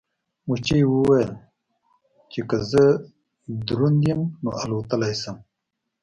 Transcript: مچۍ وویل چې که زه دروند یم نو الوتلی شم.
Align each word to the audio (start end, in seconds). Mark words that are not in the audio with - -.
مچۍ 0.47 0.83
وویل 0.87 1.31
چې 2.31 2.41
که 2.49 2.57
زه 2.71 2.83
دروند 3.67 4.01
یم 4.09 4.21
نو 4.43 4.49
الوتلی 4.61 5.13
شم. 5.21 5.37